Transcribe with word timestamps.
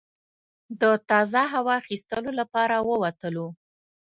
د 0.81 0.83
تازه 1.09 1.41
هوا 1.53 1.73
اخیستلو 1.81 2.31
لپاره 2.39 2.75
ووتلو. 2.87 3.47